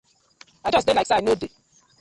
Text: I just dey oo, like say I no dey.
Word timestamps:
I 0.65 0.69
just 0.73 0.85
dey 0.87 0.93
oo, 0.93 0.95
like 0.97 1.05
say 1.09 1.17
I 1.17 1.19
no 1.25 1.33
dey. 1.41 1.51